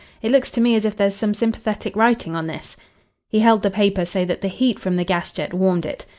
[0.23, 2.75] It looks to me as if there's some sympathetic writing on this."
[3.29, 6.07] He held the paper so that the heat from the gas jet warmed it.